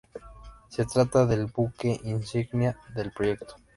Se 0.67 0.83
trata 0.87 1.27
del 1.27 1.45
buque 1.45 1.99
insignia 2.05 2.75
del 2.95 3.11
proyecto. 3.11 3.57